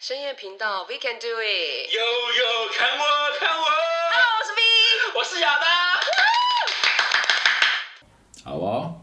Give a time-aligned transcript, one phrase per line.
[0.00, 1.92] 深夜频道，We can do it。
[1.92, 2.00] 悠
[2.32, 3.04] 悠，看我，
[3.40, 4.60] 看我，Hello，我是 V。
[5.16, 5.66] 我是亚当。
[8.44, 8.94] 好哦，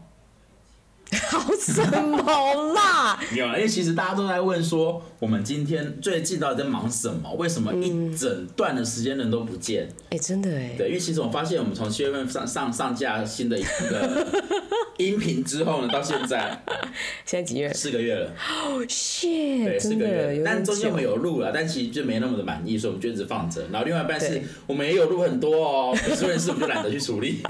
[1.38, 3.18] 好什么啦？
[3.32, 7.32] 没有啦，因为其实大家都在问说，我们今天最近到底在忙什么？
[7.34, 9.88] 为什么一整段的时间人都不见？
[10.10, 10.74] 哎、真的哎。
[10.76, 14.26] 对，因为其实我发现，我们从七月份上上上架新的一个
[14.98, 16.62] 音频之后呢，到现在
[17.24, 17.72] 现在几月？
[17.72, 18.30] 四个月了，
[18.66, 21.06] 哦，shit，对，四个月但中间我们。
[21.06, 23.62] 有录了，但其实就没那么的满意，所以我们就一直放着。
[23.70, 27.42] 然后另外一半是我们也有录很多哦，可是问题是我们就懒得去处理。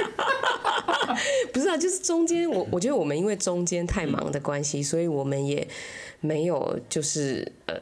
[1.52, 5.66] 不是啊，就是中间我我觉得我们因为中间太忙的关系，所以我们也
[6.20, 7.74] 没有就是呃。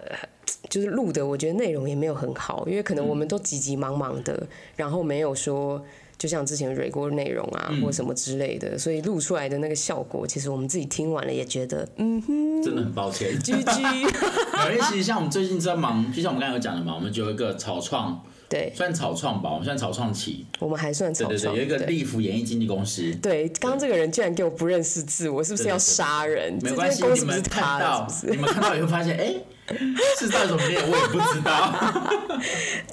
[0.70, 5.80] 就是录的，我觉得内容也没有很好，因为可能我们都急急忙忙的，然后没有说，
[6.18, 13.38] 就像之前蕊过内容啊，或什么之类的，所以录出来的那个效果，其实我们自己听完了也觉得，嗯哼，真的很抱歉。
[13.40, 13.82] 居居，
[14.66, 20.44] 因为其实像我们最近在忙，就像我们刚才有讲的嘛，我们就有一个草创，对算草创吧，我们算草创期。
[20.58, 23.12] 我们还算草创，对对对，有一个对利福演艺经纪公司。
[23.22, 26.58] 对，刚刚这个人居然给我不认识字，我是不是要杀人？
[26.60, 28.06] 这没关系，你们看到？
[28.22, 29.34] 你们看到以后发现，哎、
[30.18, 32.40] 是到底怎么念，我也不知道。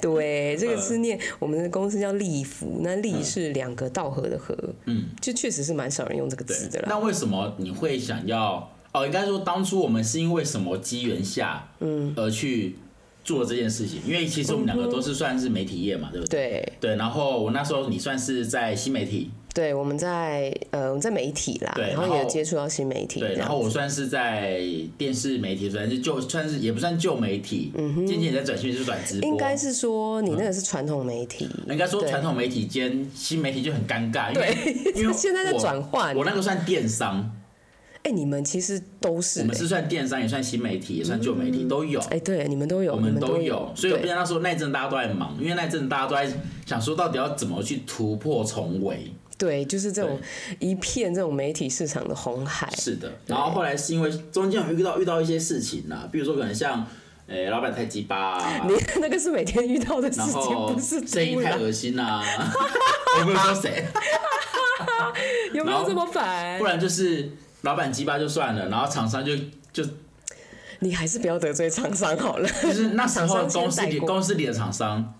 [0.00, 6.86] 对，这个是嗯念我们的公司叫立福，那立是两个道合的合，嗯，就确实是蛮少人用这个字的，啦。
[6.88, 8.70] 那为什么你会想要？
[8.92, 12.76] 哦，应该说当初我们是因为什么机缘下，嗯，而去
[13.24, 14.00] 做这件事情？
[14.06, 16.50] 因为其实我们两个都是算是媒体业嘛，对不对？
[16.50, 16.72] 对。
[16.80, 24.60] 对，然后我那时候你算是在新媒体，对，我们在呃我们在媒体啦，然后对然后也接触到新媒体，对，然后我算是在
[24.98, 27.72] 电视媒体，算是就算是也不算旧媒体，
[28.06, 29.28] 渐渐也在转型，就是转直播。
[29.28, 32.10] 应该是说你那个是传统媒体，应该说对。
[32.10, 34.56] 传统媒体兼新媒体就很尴尬，因为
[34.96, 36.16] 因为现在在我转换。
[36.16, 37.30] 我那个算电商，
[38.04, 42.00] 哎，你们其实都是我们欸是算电商，也算新媒体，也算旧媒体，都有。
[42.10, 46.28] 哎，对，你们都有，我你们有都有，，所以我对变成那时候那一阵大家都在忙，因为那一阵大家都在
[46.66, 49.12] 想说到底要怎么去突破重围。
[49.38, 50.20] 对，就是这种
[50.60, 56.86] 一片这种媒体市场的红海，是的，然后后来是因为中间有遇到遇到一些事情啦，比如说可能像，
[57.26, 62.22] 哎、老板太鸡巴、啊， 你那个是每天遇到的事然情，后不是声音太恶心啦、
[63.20, 63.84] 我没有说谁，
[65.54, 66.64] 有没有这么烦不？
[66.64, 67.28] 然就是
[67.62, 69.36] 老板鸡巴就算了，然后厂商就
[69.72, 69.84] 就
[70.80, 72.48] 你还是不要得罪厂商好了。
[72.62, 75.14] 就是那时候公司里公司里的厂商，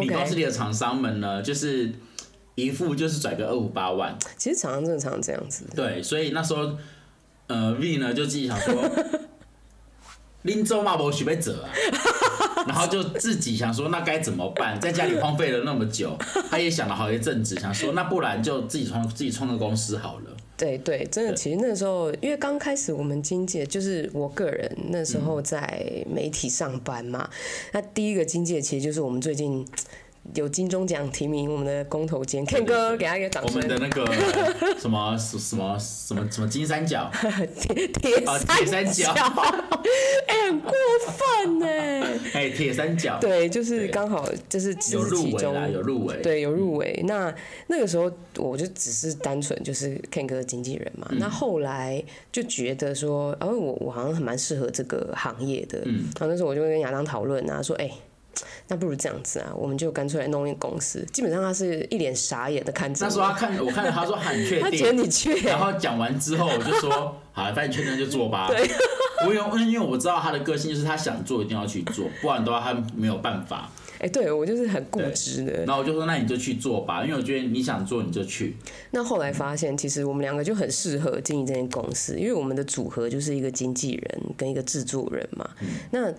[0.00, 1.92] 你公司里的厂商们呢，就是
[2.56, 6.76] 一副就是拽个二五八万，其实厂商正常这样子，对，所以那时候
[7.46, 8.90] 呃 V 呢就自己想说，
[10.42, 11.70] 林州嘛我许被折啊，
[12.66, 16.16] 然后就自己想说那该怎么办，在家里荒废了那么久，
[16.50, 20.36] 他也想了好一阵子，想说那不然就自己创自己创个公司好了。
[20.56, 27.28] 对对，真的，其实那时候因为刚开始我们经纪，就是我个人那时候在媒体上班嘛，
[27.72, 29.66] 那第一个经纪其实就是我们最近。
[30.34, 33.68] 有金钟奖提名我们的公投监 Ken 哥，给他一个掌声我们。
[33.68, 34.06] 的那个
[34.80, 37.10] 什么什什么什么什么金三角，
[37.60, 39.12] 铁 铁啊铁三角
[40.26, 40.72] 哎、很过
[41.06, 41.66] 分呢。
[42.32, 46.16] 哎，铁三角对，就是对刚好就是这有是其中入围啦，有入围。
[46.22, 47.02] 对，有入围。
[47.06, 47.32] 那
[47.66, 51.06] 那个时候我就只是单纯就是 Ken 哥的经纪人嘛。
[51.12, 52.02] 那后来
[52.32, 55.82] 就觉得说，哦，我我好像很蛮适合这个行业的。
[55.84, 56.04] 嗯。
[56.18, 57.90] 然后那时候我就跟亚当讨论啊，说，哎、
[58.68, 61.04] 那不如这样子啊，我们就干脆来弄一个公司。
[61.12, 68.46] 基本上他是一脸傻眼的看着我，那时候他看我看着，他说很确定他觉得定，你确，然后讲完之后我就说，好，反正确定就做吧。
[68.48, 68.68] 对，
[69.26, 73.70] 我有因为我知道他的个性，就是他想做一定要去做，不然的话他没有办法。
[74.00, 75.64] 哎、对我就是很固执的。
[75.64, 78.56] 然后我就说，那你就去做吧，因为我觉得你想做你就去。
[78.90, 85.48] 那后来发现，其实我们两个就很适合经营这间公司，因为我们的组合就是一个经纪人跟一个制作人嘛。
[85.90, 86.12] 那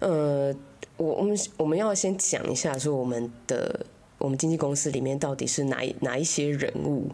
[0.00, 0.54] 呃，
[0.96, 3.86] 我我们我们要先讲一下，说我们的
[4.18, 7.10] 我们经纪公司里面到底是哪一哪一些人物。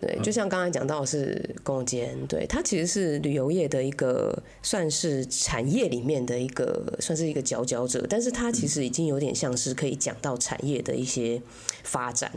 [0.00, 11.40] 对，就像刚才讲到的是龚坚，对它其实是旅游业的一个算是产业里面的一个算是一个佼佼者，但是它其实已经有点像是可以讲到产业的一些
[11.82, 12.30] 发展。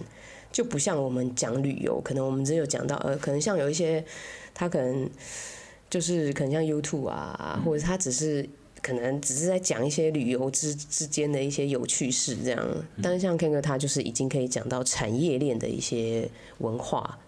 [0.52, 4.04] 就不像我们讲旅游，可能我们只有讲到呃，可能像有一些
[4.54, 5.08] 它可能
[5.90, 8.48] 就是可能像 YouTube 啊，或者它只是
[8.82, 12.68] 可能只是在讲一些旅游之之间的一些有趣事这样，
[13.04, 16.28] 但是像 Ken 哥他就是已经可以讲到产业链的一些
[16.58, 17.20] 文化，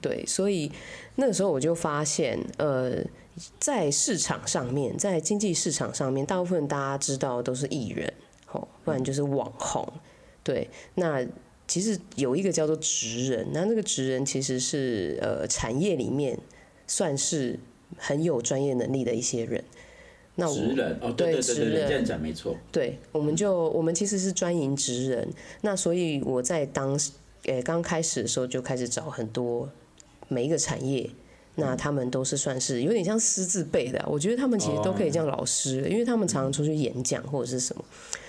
[0.00, 0.70] 对，所以
[1.16, 2.96] 那个时候我就发现，呃，
[3.58, 8.12] 在市场上面，在经济市场上面，大部分大家知道都是艺人，
[8.52, 9.86] 哦，不然就是网红，
[10.42, 11.26] 对，那。
[11.70, 16.38] 其实有一个叫做职人，那那个职人其实是呃产业里面
[16.86, 17.60] 算是
[17.98, 19.62] 很有专业能力的一些人。
[20.36, 22.56] 那我职人哦，对对对职对对，这样人，讲没错。
[22.72, 25.28] 对，我们就我们其实是专营职人，
[25.60, 26.98] 那所以我在当
[27.44, 29.68] 呃刚开始的时候就开始找很多
[30.28, 31.10] 每一个产业。
[31.60, 37.84] 那他们都是算是有点像师字辈的啊、我觉得他们其实都可以叫老师，因为他们常常出去演讲或者是什么，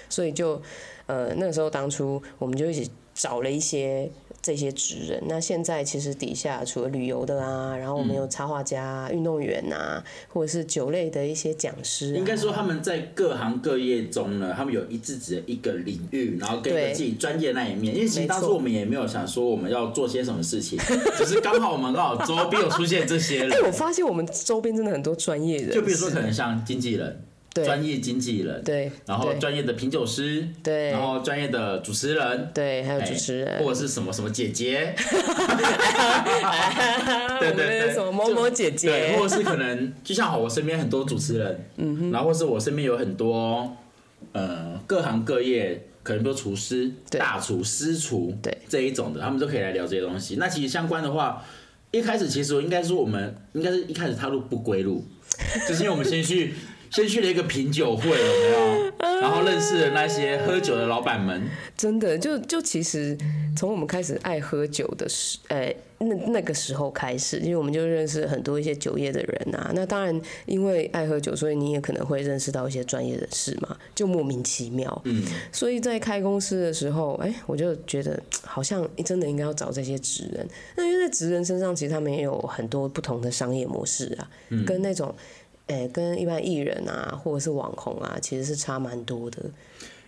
[0.10, 0.60] 所以就
[1.06, 2.90] 呃那个时候当初我们就一起
[3.20, 4.10] 找了一些
[4.42, 5.22] 这些职人。
[5.28, 17.94] 那现在其实底下除了旅游的啊，然后我们有插画家、运动员啊，或者是酒类的一些讲师、啊，应该说他们在各行各业中呢，他们有一自己的一个领域，然后跟一个对自己专业那一面。
[17.94, 20.80] 因为其实当初我们也没有想说我们要做些什么事情，
[21.18, 23.60] 只是刚好我们刚好周边有出现这些人 哎、。
[23.68, 29.40] 我发现我们周边真的很多专业人，就比如说可能像经纪人、对专业经纪人，对，然后对。
[29.40, 30.92] 专业的品酒师，对。
[30.92, 34.94] 然后专业的主持人，对，还有哎主持人，或者是什么什么姐姐，
[37.40, 37.94] 对 对对。
[37.94, 38.88] 什么某某姐姐。
[38.90, 43.76] 对，或者是可能就像，我身边很多主持人，嗯然后或是我身边有很多
[44.32, 48.56] 呃各行各业，可能比如厨师、大厨、私厨，对。
[48.70, 50.36] 这一种的，他们都可以来聊这些东西。
[50.36, 51.44] 那其实相关的话，
[51.92, 55.04] 一开始其实我应该说我们应该是一开始踏入不归路，
[55.68, 56.54] 就是因为我们先去
[56.90, 59.20] 先去了一个品酒会，有没有？
[59.22, 61.42] 然后认识了那些喝酒的老板们，
[61.78, 63.18] 真的就就其实
[63.56, 69.72] 从我们开始爱喝酒的时，呃，那那个时候开始，因为我们就认识很多一些酒业的人啊。
[69.76, 75.02] 那当然，因为爱喝酒，所以你也可能会认识到一些专业人士嘛，就莫名其妙。
[75.06, 80.48] 嗯，所以在开公司的时候，哎、我就觉得好像真的应该要找这些职人。
[80.76, 84.28] 那因为在职人身上，其实他们也有很多不同的商业模式啊，
[84.66, 85.14] 跟那种。
[85.70, 89.46] 哎、跟一般艺人啊，或者是网红啊，其实是差蛮多的。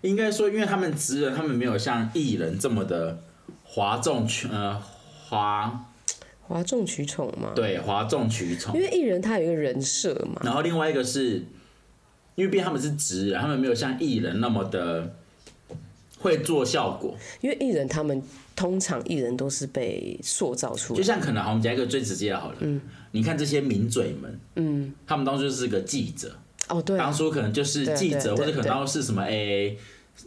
[0.02, 3.19] 应该说，因为他们职人，他们没有像艺人这么的
[3.63, 4.81] 哗众取呃
[5.30, 5.86] 哗
[6.48, 7.52] 哗众取宠嘛。
[7.56, 8.81] 对哗众取宠因。
[8.81, 11.46] 为艺人他有一个人设嘛，然后另外一个是，
[12.34, 15.13] 因为毕竟他们是职人，他们没有像艺人那么的
[16.18, 17.16] 会做效果。
[17.42, 18.19] 因为艺人他们
[18.56, 20.98] 通常艺人都是被塑造出来。
[20.98, 22.80] 就，像可能好，我们讲一个最直接的好了，嗯。
[23.13, 26.33] 你看这些名嘴们，嗯，他们当初就是个记者，
[26.69, 26.98] 哦对。
[26.98, 29.77] 啊，当初可能就是对记者，或者可能当初是什么 A，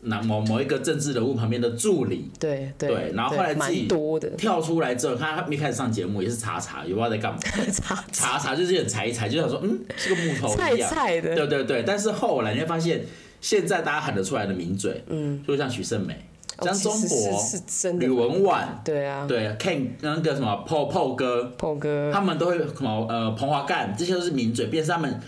[0.03, 2.91] 那某某一个政治人物旁边的助理，对对。
[2.91, 7.39] 对然后后来自己多的，跳出来之后，看他一开始上节目也是查查，也不知道在干嘛，
[7.73, 8.39] 查查。
[8.39, 13.03] 查就是很踩一踩，就想说嗯是个木头菜一样，菜的，对对对，但是后来你会发现，
[13.41, 16.19] 现在大家喊得出来的名嘴，嗯，就像许胜美、哦
[16.59, 22.11] 张忠其实博、是是真的吕文婉，对啊，对，Ken 那个什么 Po Po 哥，炮哥。
[22.13, 25.21] 他们都会什么呃彭华干，这些都是名嘴，便是他们，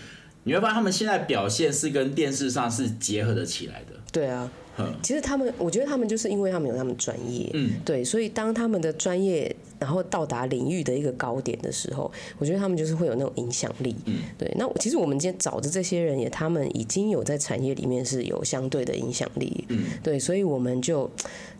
[0.43, 14.51] 你会发现他们现在表现是跟电视上是结合的起来的，对啊，嗯其实他们，我觉得他们就是因为他们有他们专业，嗯，对，所以当他们的专业然后到达领域的一个高点的时候，我觉得他们就是会有那种影响力，嗯，对。
[14.57, 21.09] 那其实我们今天找的这些人也，他们已经有在产业里面是有相对的影响力，嗯，对，所以我们就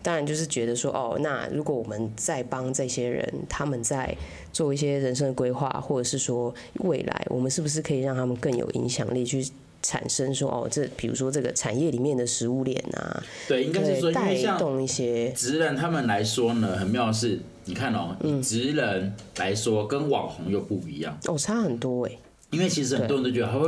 [0.02, 4.16] 当然就是觉得说，哦，那如果我们再帮这些人，他们在
[4.52, 9.48] 做一些人生的规划，或者是说未来，我们是不是可以让他们更有影响力去。
[9.84, 14.14] 产生说哦，这比如说这个产业里面的食物链啊，对，应该是说，对，
[14.44, 18.40] 带动一些，职人他们来说呢，很妙的是，你看哦，嗯。
[18.40, 22.12] 以职人来说跟网红又不一样，哦，差很多哎，
[22.52, 23.68] 因为其实很多人都觉得他会，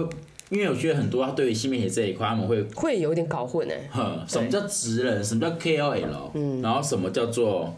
[0.49, 3.89] 因为我觉得很多他对于新媒体这一块，他们会会有点搞混哎。
[3.91, 6.61] 哼，什么叫职人，什么叫 KOL，嗯。
[6.61, 7.75] 然后什么叫做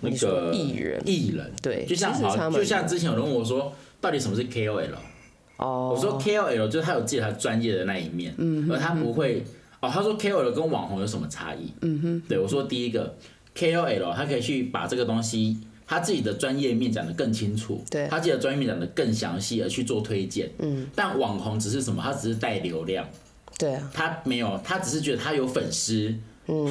[0.00, 1.02] 那个艺人。
[1.06, 4.88] 艺人，对就像好，就像之前有人问我说，到底什么是 KOL？
[5.58, 8.34] 哦，我说 KOL 就是他有自己他专业的那一面，
[8.68, 9.44] 而他不会
[9.80, 9.88] 哦。
[9.88, 11.72] 他说 KOL 跟网红有什么差异？
[11.82, 13.14] 嗯哼，对我说第一个
[13.56, 20.50] KOL 他可以去把这个东西他自己的专业面讲得更清楚，对他自己的专业面讲得更详细，而去做推荐。
[20.58, 22.02] 嗯，但网红只是什么？
[22.02, 23.06] 他只是带流量，
[23.58, 26.14] 对啊，他没有，他只是觉得他有粉丝。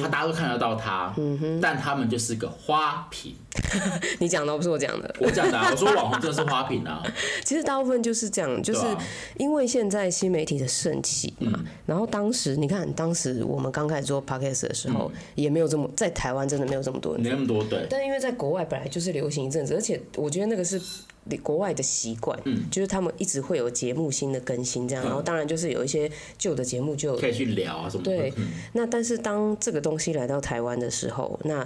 [0.00, 1.14] 他大家都看得到他，
[1.60, 3.34] 但他们就是个花瓶。
[4.18, 7.02] 你讲的不是我讲的，我讲的、啊， 我说网红真的是花瓶啊，
[7.44, 8.80] 其实大部分就是这样，就是
[9.36, 17.22] 因为现在新媒体的盛起嘛，然后当时你看，当时我们刚开始做 podcast 的时候，也没有这么在台湾真的没有这么多人。
[17.22, 17.86] 没那么多对。
[17.90, 20.80] 但因为在国外本来就是流行一阵子，而且我觉得那个是
[21.42, 22.38] 国外的习惯，
[22.70, 28.10] 就是他们一直会有节目新的更新这样，然后当然就是有一些旧的节目就可以去聊啊什么的。
[28.10, 28.32] 对。
[28.36, 28.48] 嗯。
[28.72, 31.64] 那但是当这个东西来到台湾的时候，那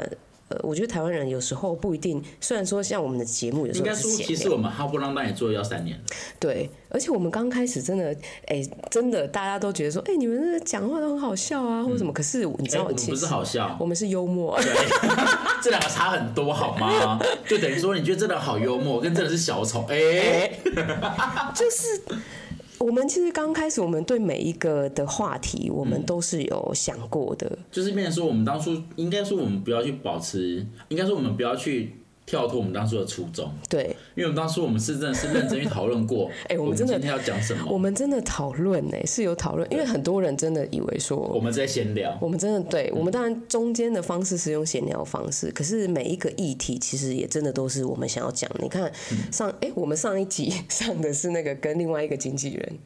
[0.49, 6.05] 呃，我觉得台湾人有时候不一定，虽然说像我们的节目有时应该说，候其实我们哈不浪当也做了要三年了。
[6.39, 14.73] 对，而且我们刚开始真的，哎、真的大家都觉得说，哎、你们这讲话都很好笑啊，或者什么，可是你知哎，道，我们不是好笑，我们是幽默，对，
[15.61, 17.19] 这两个差很多好吗？
[17.49, 20.53] 就等于说，你觉得这人好幽默，跟这人是小丑，哎，
[21.55, 22.01] 就是
[22.79, 27.59] 我们其实刚开始，我们对每一个的话题，我们都是有想过的。
[27.71, 31.93] 就是变成说，我们当初应该说我们不要去保持，应该说我们不要去
[32.27, 41.41] 跳脱我们当初的初衷，对，因为我们当初我们是真的是认真去讨论过， 哎我们真的今天要讲什么，我们真的讨论呢，是有讨论，因为很多人真的以为说我。
[41.41, 48.51] 们在闲聊，我们真的对，我们当然中间的方式是用闲聊方式，可是每一个议题其实也真的都是我们想要讲。
[48.59, 48.91] 你看
[49.31, 52.79] 上哎、我们上一集 上的是那个跟另外一个经纪人，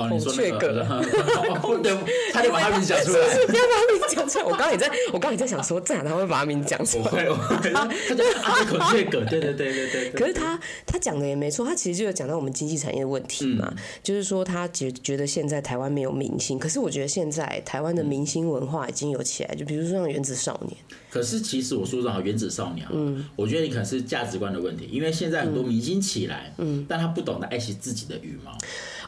[0.00, 0.86] 哦，你说那孔雀个，
[1.62, 1.92] 哦对，
[2.32, 4.44] 差点把他名字讲出来，是 不要把他名字讲出来。
[4.44, 7.04] 我刚刚也在，我刚刚也在想说，这样他会把他名字讲出来。
[7.04, 10.12] 我会，我会，他叫阿孔雀葛，对对对对对对。
[10.12, 20.76] 可是他他讲的也没错，他其实就有讲到我们经济产业的问题嘛，就是说他觉觉得现在台湾没有明星，可是我觉得现在台湾的明星文化已经有起来，就比如说像原子少年，
[21.10, 28.56] 可是其实我说实话，原子少年，嗯，我觉得你可能是价值观的问题，因为现在很多明星起来，嗯，但他不懂得爱惜自己的羽毛，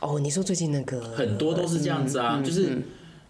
[0.03, 2.77] 哦，你说最近那个很多都是这样子啊，就是，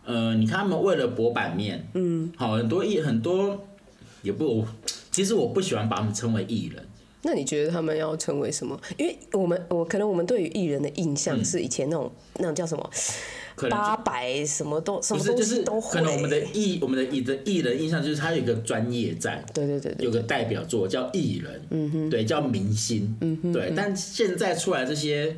[0.07, 3.63] 呃，你看他们为了博版面，嗯，好，很多艺很多
[4.23, 4.65] 也不，
[5.11, 6.83] 其实我不喜欢把他们称为艺人，
[7.23, 8.81] 那你觉得他们要成为什么？
[8.97, 12.91] 因为我们我可能我们对于艺人的印象是以前那种、那种叫什么
[13.69, 20.07] 八百什么都什么东不是就是西都会，可能我们的艺我们的艺的艺人印象就是他有一个专业在，对对对对。
[20.07, 25.37] 有个代表作叫艺人，嗯哼，对，叫明星，嗯哼，对，但现在出来这些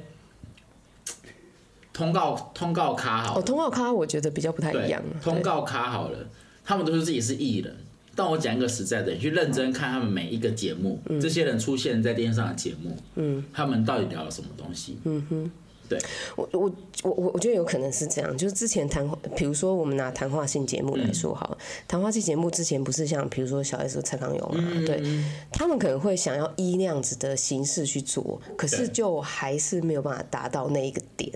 [1.95, 6.19] 通告通告咖好哦，通告咖我觉得比较不太一样，，通告咖好了，
[6.63, 7.75] 他们都说自己是艺人。
[8.17, 14.97] 但我讲一个实在的，你去认真看他们每一个节目，这些人出现在电视上的节目，嗯，他们到底聊了什么东西？
[15.03, 15.51] 嗯哼，
[15.89, 15.99] 对，
[16.37, 16.73] 我我
[17.03, 21.59] 我我我觉得有可能是这样，就是之前谈话，比如说我们拿谈话性节目来说好了，
[21.89, 25.03] 谈话性节目之前不是像比如说小 S 和蔡康永嘛，对
[25.51, 31.33] 他们可能会想要依那样子的形式去做，可是就还是没有办法达到那一个点。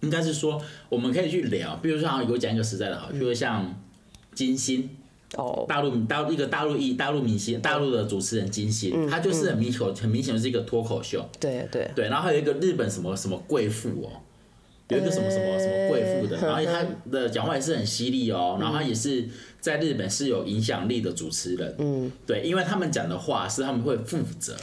[0.00, 3.74] 应该是说我们可以去聊，比如说，好，我讲一个实在的好，比如像
[4.34, 4.88] 金星，
[5.36, 14.10] 哦，大陆大陆一个大陆艺大陆明星，大陆的主持人金星，他就是很明显很明显是一个脱口秀，对对，对，然后还有一个日本什么什么贵妇哦，
[14.88, 19.28] 有一个什么什么什么贵妇的，然后他的讲话也是很犀利哦，然后他也是
[19.60, 24.56] 在日本是有影响力的主持人，嗯，对，因为他们讲的话是他们会负责，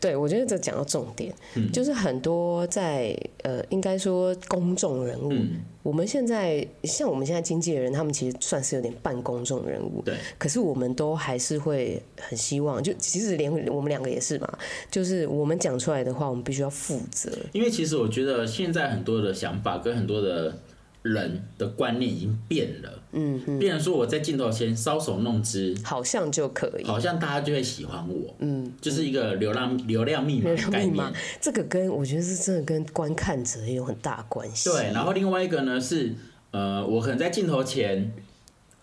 [0.00, 1.70] 对，我觉得这讲到重点，嗯。
[1.72, 5.60] 就是很多在呃，应该说公众人物，嗯。
[5.82, 14.58] 我们现在像我们现在经纪人，他们其实算是有点半公众人物，对，可是我们都还是会很希望，就其实连我们两个也是嘛，
[14.92, 17.32] 就是我们讲出来的话，我们必须要负责。
[17.50, 20.56] 因为其实我觉得现在很多的想法跟很多的
[21.02, 26.84] 人的观念已经变了，嗯，变成说我在镜头前搔首弄姿，好像就可以。
[26.84, 31.12] 好像大家就会喜欢我，嗯，就是一个流量流量密码的概念。
[31.40, 34.70] 这个跟我觉得是真的跟观看者也有很大关系。
[34.70, 36.14] 对，然后另外一个呢是，
[36.52, 38.12] 呃，我可能在镜头前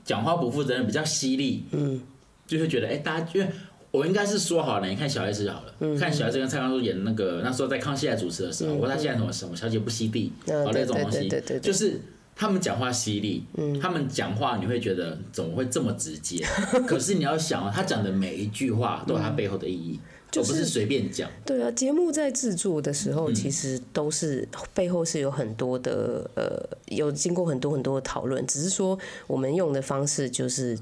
[0.03, 2.01] 讲话不负责任，比较犀利，嗯，
[2.45, 3.47] 就会觉得，哎、大家因为
[3.91, 11.29] 我应该是说好了，你看小 S 就好了，嗯看小 S 跟蔡康永演那个那时候在康熙来主持的时候，我说他现在什么什么小姐不犀利，嗯好那种东西
[11.61, 11.99] 就是。
[12.41, 16.41] 他们讲话犀利，嗯他们讲话你会觉得怎么会这么直接？
[16.87, 19.99] 可是你要想哦，他讲的每一句话都有他背后的意义，
[20.31, 21.29] 就而不是随便讲。
[21.45, 26.65] 对啊，节目在制作的时嗯候，其实都是背后是有很多的呃，
[26.95, 30.79] 有经过很多很多的讨论，只是说我们用的方式就是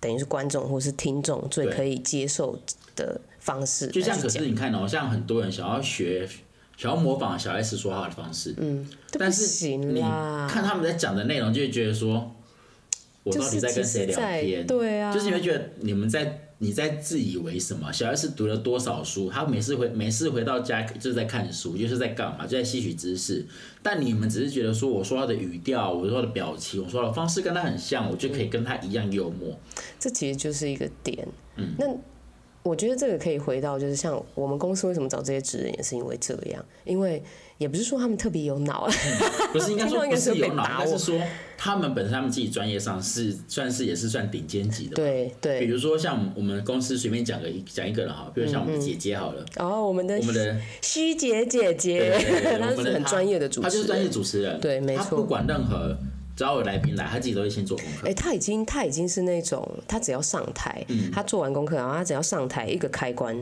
[0.00, 2.58] 等于是观众或是听众最可以接受
[2.94, 3.88] 的方式。
[3.88, 6.28] 就像可是你看哦，像很多人想要学，
[6.76, 12.34] 想要模仿小 S 说话的方式，嗯，但是行你，看他们在讲的内容，就会觉得说，
[13.24, 14.66] 我到底在跟谁聊天？
[14.66, 17.92] 对啊就是你会觉得你们在你在自以为什么？
[17.92, 19.30] 小 S 读了多少书？
[19.30, 22.44] 他每次回每次回到家就是在看书，就是在干嘛？
[22.46, 23.46] 就在吸取知识。
[23.82, 29.56] 但你们只是觉得说，我说话的语调，我说话的表情，我说话的方式跟他很像，我就可以跟他一样幽默。
[30.00, 31.26] 这其实就是一个点。
[31.56, 31.86] 嗯，那
[32.64, 37.22] 我觉得这个可以回到，就是像我们公司为什么找这些职人，也是因为这样，因为
[37.56, 38.88] 也不是说他们特别有脑，
[39.52, 41.20] 不是应该说 听众应该是不是有脑，被打我应该是说
[41.58, 44.94] 他们本身他们自己专业上是算是也是算顶尖级的。。
[44.94, 45.66] 对对比。
[45.66, 52.16] 如说像我们公司随便讲个一讲一个人哈，比如像我们的姐姐好了，然后我们的我们的希姐姐姐
[52.60, 55.98] 她是很专业的主持人，她就是专业主持人，对没错她不管任何
[56.38, 58.14] 只要有来宾来，他自己都会先做功课哎、。
[58.14, 63.36] 他已经他已经是那种，他只要上台，嗯他做完功课，然后他只要上台一个开关，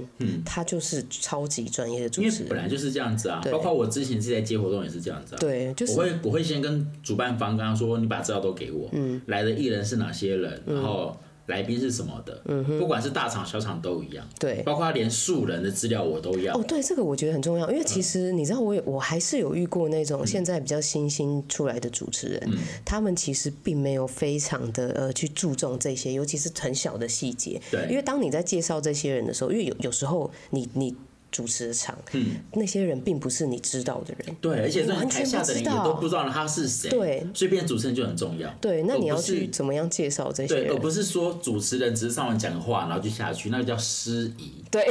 [0.47, 2.49] 他就是超级专业的主因为持人。
[2.49, 5.39] 本来就是这样子啊，包括我之前是在接活动也是这样子啊。
[5.39, 11.15] 对，就是我会我会先跟主办方刚刚说，你把资料都给我，嗯来的艺人是哪些人，然后
[11.47, 12.41] 来宾是什么的，
[12.79, 14.63] 不管是大厂小厂都一样，对。
[14.63, 16.57] 包括连素人的资料我都要。
[16.57, 22.51] 哦，对，这个我觉得很重要，因为其实你知道，我也我还是有遇过那种现在比较新兴出来的主持人，
[22.85, 27.61] 他们其实并没有非常的呃去注重这些，尤其是很小的细节。
[27.71, 27.87] 对。
[27.89, 30.95] 因为当你在介绍这些人的时候，因为有有时候你你。
[31.37, 40.55] 主持的场，嗯，那些人并不是你知道的人，对，而且在台下的人也都不知道他是谁，对，所以变主持人就很重要，对，那你要去怎么样介绍这些？
[40.55, 44.65] 对，而不是说主持人只是上完讲话，然后就下去，那个叫失仪。
[44.71, 44.89] 对，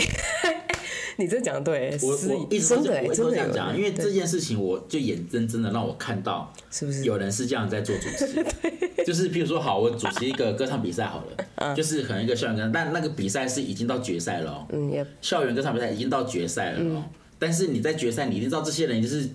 [1.18, 8.46] 你这讲对，我我一直真的我真的这样讲，因为这件事情，我就眼睁睁的让我看到，是不是有人是这样在做主持？
[9.06, 17.04] 就是譬如说，好，我主持一个歌唱比赛好了， 就是可能一个校园歌，但那个比赛是已经到决赛了，嗯，校园歌唱比赛已经到决赛了，
[17.38, 19.30] 但是你在决赛，你一定知道这些人就是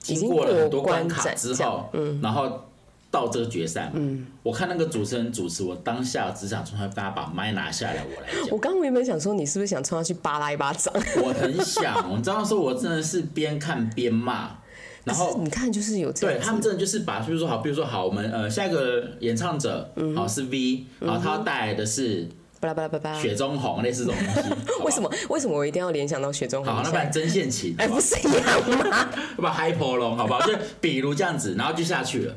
[0.00, 2.64] 经过了很多关卡之后，嗯，然后
[3.12, 8.48] 到这个决赛，嗯，我看那个主持人主持，我当下只想冲他，大家把麦拿下来，我来讲。
[8.50, 10.92] 我刚刚原本想说，你是不是想冲他去扒拉一巴掌？
[11.22, 14.50] 我很想，你知道，说我真的是边看边骂。
[15.04, 22.26] 然后你看，就是有对他们真的就是把，比如说好，比如说好，我们呃下一个演唱者好是 V，然后他带来的是
[22.60, 24.50] 巴拉巴拉巴拉雪中红类似这种东西。
[24.84, 26.72] 为什么为什么我一定要联想到雪中红？
[26.72, 29.08] 好，那不然针线琴，哎，不是一样吗？
[29.36, 30.46] 不波龙，好不好？
[30.46, 32.36] 就比如这样子，然后就下去了。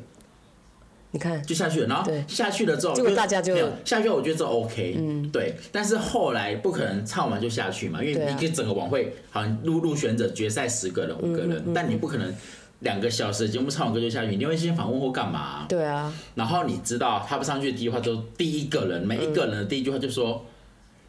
[1.16, 3.56] 你看，就下去了，然后下去了之后，结果大家就
[3.86, 5.56] 下去，我觉得这 OK，嗯，对。
[5.72, 12.36] 但是后来不可能唱完就下去嘛，因为你可以整个晚会好像入入选者决赛十个人五个人，但你不可能。
[12.82, 15.66] 两个小时节目唱完歌就下去，你会先访问或干嘛？
[15.68, 16.14] 对啊。
[16.36, 20.46] 然后你知道他不上去的第一句话，就第一个人每一个人的第一句话就说：“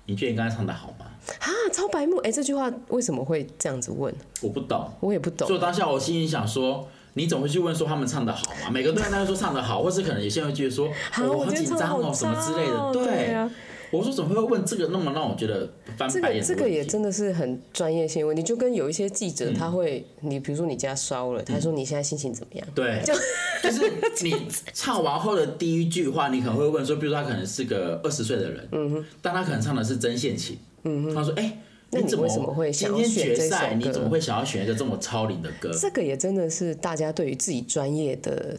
[0.06, 1.06] 你觉得你刚才唱的好吗？”
[1.40, 2.18] 啊，超白目！
[2.18, 4.14] 哎，这句话为什么会这样子问？
[4.40, 5.48] 我不懂，我也不懂。
[5.48, 13.50] 所以当下我心里想说：“你总会去问说他们唱的好吗？”每个都在那说唱的好，或是可能有些人会觉得说：“我好紧张哦，什么之类的。”对。
[13.92, 16.42] 我说怎么会问这个那么让我觉得翻白眼？
[16.42, 22.66] 这个这个也真的是很专业性问题，就跟有一些记者他会，你比如说你家烧了，他说你现在心情怎么样？
[22.74, 23.14] 对，就
[23.62, 23.92] 就是
[24.24, 24.34] 你
[24.74, 31.56] 唱完后的第一句话，你可能会问说，比如说他可能是个二十岁的人，嗯哼，但他可能唱的是针线琴，嗯哼，他说哎，
[32.00, 35.70] 那你为什么会今天决赛你怎么会想要选一个这么超龄的歌？
[35.80, 38.58] 这个也真的是大家对于自己专业的。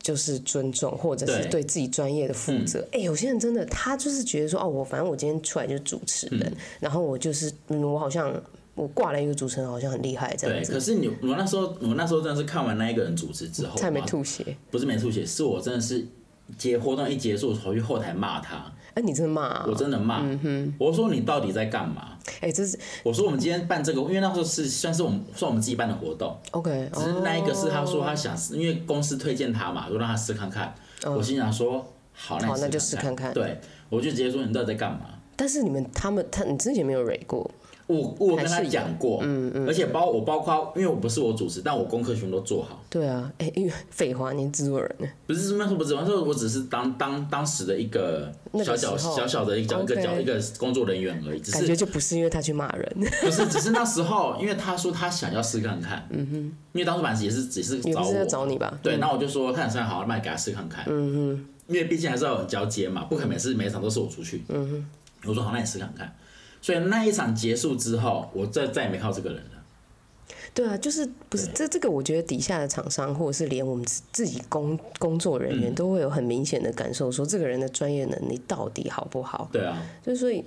[0.00, 2.86] 就是尊重，或者是对自己专业的负责。
[2.92, 6.50] 哎，有些人真的，他就是觉得说，哦，我反正我今天出来就是主持人，
[6.80, 8.32] 然后我就是，嗯，我好像
[8.74, 10.72] 我挂了一个主持人，好像很厉害这样子。
[10.72, 14.56] 对，可是你我那时候，我那时候真的是看完那一个人主持之后，才没吐血。
[14.70, 16.06] 不是没吐血，是我真的是
[16.56, 18.72] 接活动一结束，跑去后台骂他。
[18.98, 19.64] 哎，你真的骂？
[19.64, 20.24] 我真的骂。
[20.76, 22.18] 我说你到底在干嘛？
[22.40, 26.36] 哎，这是我说我们今天办这个，因为那时候是算是我们算我们自己办的活动。
[26.50, 30.74] OK，只是那一个是他说他想，因为公司推荐他嘛，就让他试看看。
[31.04, 33.32] 我心想说，好，那那就试看看。
[33.32, 35.02] 对，我就直接说你到底在干嘛？
[35.36, 37.48] 但是你们他们他你之前没有蕊过。
[37.88, 42.84] 我我跟他讲过，嗯嗯，而且包我包括，因为我不是我主持，但我功课全都做好。
[42.90, 45.08] 对啊，哎，因为 废话，你制作人呢？
[45.26, 48.30] 不是什么说不是，那时候我只是当当当时的一个
[48.62, 51.40] 小小小小的一个一个角一个工作人员而已。
[51.50, 52.96] 感觉就不是因为他去骂人。
[53.24, 56.36] 不是，只是那时候，因为他说他想要试看看，嗯哼，
[56.72, 58.78] 因为当初本来也是只是找我找你吧？
[58.82, 64.86] 对，那我就说他想试好，那你给他试看看，嗯哼，因为毕竟还是要有交接嘛，不可能每次每场都是我出去，嗯哼，
[65.30, 66.14] 我说好，那你试看看。
[66.60, 69.50] 所以那一场结束之后，我再再也没靠这个人了。
[70.54, 71.88] 对啊，就是不是这这个？
[71.88, 79.48] 我觉得底下的厂商，或者是连我们自己工工作人员，都会有很明显的感受，说这个人的专业能力到底好不好？
[79.52, 80.44] 对啊，就是所以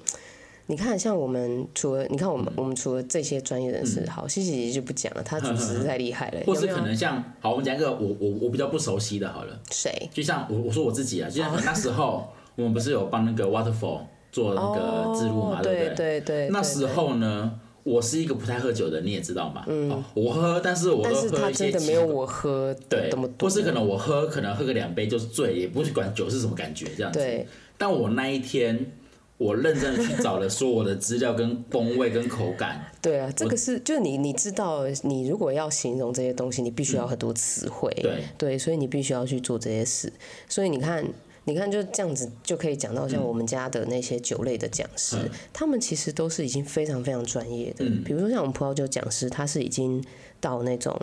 [0.65, 6.41] 你看，像我们除了你看我们我们除了这些专业人士，好，谢谢姐姐就不讲了，她主持太厉害了。
[6.45, 10.09] 或是可能像好，我们讲一个我我我比较不熟悉的，好了，谁？
[10.13, 14.01] 就像我我说我自己啊，就像那时候 我们不是有帮那个 Waterfall。
[14.31, 15.95] 做那个自录嘛，对不对？
[15.95, 16.49] 对对。
[16.49, 19.65] 那时候呢，我是一个不太喝酒的，你也知道嘛。
[19.67, 20.03] 嗯。
[20.13, 21.69] 我喝，但是我都喝一些。
[21.69, 23.29] 真的没有我喝对，多。
[23.41, 27.19] 或是可能我喝，可能喝个两杯就是醉，也不去管酒是什么感觉这样子。
[27.19, 27.45] 对。
[27.77, 28.93] 但我那一天，
[29.37, 32.85] 我认真的去找了所有的资料跟风味跟口感。
[33.01, 37.91] 对啊，这个是就是你你知道，你如果要形容这些东西，你必须要很多词汇。
[38.01, 38.23] 对。
[38.37, 40.13] 对，所以你必须要去做这些事。
[40.47, 41.05] 所以你看。
[41.43, 45.17] 你看，就这样子就可以讲到像我们家的那些酒类的讲师，
[45.51, 47.83] 他们其实都是已经非常非常专业的。
[48.05, 50.03] 比如说像我们葡萄酒讲师，他是已经
[50.39, 50.95] 到那种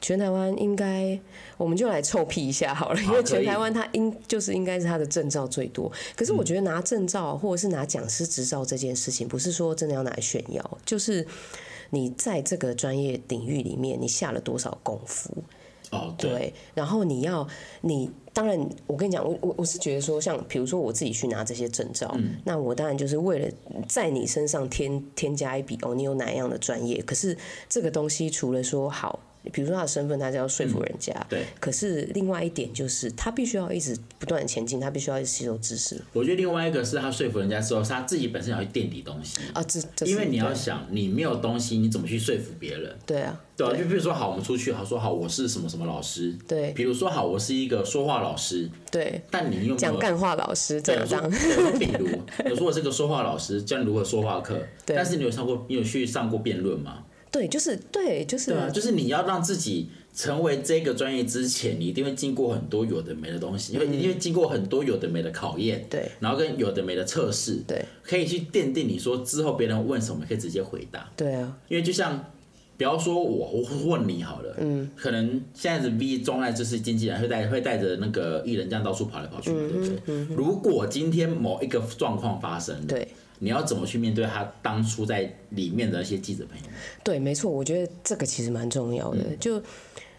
[0.00, 1.18] 全台湾应该，
[1.56, 5.90] 我们就来臭屁一下好了，因为全台湾他应就是应该是他的证照最多。
[6.16, 11.26] 可是我觉得拿证照或者是拿讲师执照这件事情，不是说真的要拿来炫耀，就是
[11.90, 15.42] 你在这个专业领域里面你下了多少功夫。
[15.90, 17.46] 哦，对，对，然后你要
[17.82, 23.48] 你当然，我跟你讲，我我我是觉得说，像比如说我自己去拿这些证照，那我当然就是为了
[23.86, 27.02] 在你身上添添加一笔哦，你有哪样的专业。
[27.02, 27.36] 可是
[27.68, 31.44] 这个东西除了说好，比如说他的身份，他是要说服人家，对。
[31.58, 36.00] 可是另外一点就是，他必须要一直不断的前进，他必须要一直吸收知识。
[36.12, 39.40] 我觉得另外一个是他说服人家之后，是他自己本身要去垫底东西。
[39.52, 42.96] 啊，这这因为你要想，你没有东西，你怎么去说服别人？
[43.04, 46.70] 对啊，对啊，就比如说好，我们出去，好说好，我是什么什么老师，对。
[46.72, 54.54] 比如说好，我是一个说话老师，对，但你又没有讲干话老师这对，样当，我说对我说比如，有说我是个说话老师，教你如何说话课，
[54.86, 54.94] 对。
[54.94, 57.04] 但是你有上过，你有去上过辩论吗？
[57.32, 58.52] 对，就是对，就是。
[58.52, 66.12] 对啊，就是你要让自己成为这个专业之前，你一定会经过很多有的没的东西，因为一定会经过很多有的没的考验，嗯对。
[66.20, 67.82] 然后跟有的没的测试，对。
[68.02, 71.10] 可以去奠定你说之后别人问什么，可以直接回答。
[71.16, 72.22] 对啊，因为就像，
[72.76, 80.36] 不要说我，我问你好了，嗯，可能现在的 V 中爱就是经纪人会带会带着那个艺人这样到处跑来跑去，嗯对不对？
[80.36, 83.08] 如果今天某一个状况发生了，对。
[83.42, 86.64] 你要怎么去面对他当初在里面的那些记者朋友？
[87.02, 89.36] 对，没错，我觉得这个其实蛮重要的。
[89.40, 89.60] 就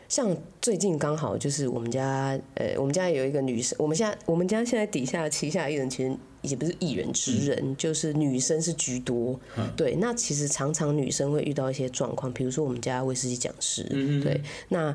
[0.10, 9.40] 像最近刚好就是我们家，呃，我们家有一个女生，我们现在我们家现在底下旗下艺人其实也不是艺人职人，就是女生是居多。
[9.78, 13.84] 对，那其实常常女生会遇到一些状况，比如说我们家威士忌讲师，
[14.22, 14.94] 对，那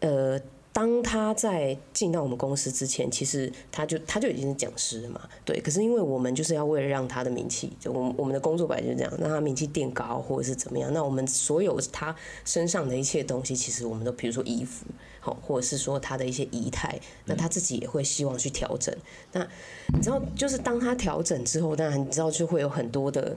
[0.00, 0.40] 呃。
[0.72, 5.60] 当他在进到我们公司之前，其实他就他就已经是讲师了嘛，对。
[5.60, 10.90] 可是因为我们就是要为了让他的名气，就我们我们的工作本来就是这样，让他名气垫高或者是怎么样。
[10.92, 14.86] 那我们所有他身上的一切东西，其实我们都比如说衣服，
[15.24, 18.92] 好，或者是说他的一些仪态，那他自己也会希望去调整。
[19.32, 19.46] 那
[19.94, 23.36] 你知道，就是当他调整之后，当然你知道就会有很多的